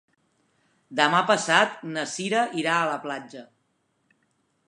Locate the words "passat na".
1.31-2.07